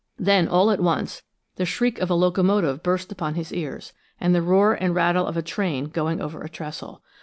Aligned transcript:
Then, 0.17 0.47
all 0.47 0.71
at 0.71 0.79
once, 0.79 1.21
the 1.57 1.65
shriek 1.67 1.99
of 1.99 2.09
a 2.09 2.15
locomotive 2.15 2.81
burst 2.81 3.11
upon 3.11 3.35
his 3.35 3.53
ears, 3.53 3.93
and 4.19 4.33
the 4.33 4.41
roar 4.41 4.73
and 4.73 4.95
rattle 4.95 5.27
of 5.27 5.37
a 5.37 5.43
train 5.43 5.89
going 5.89 6.19
over 6.19 6.41
a 6.41 6.49
trestle. 6.49 7.03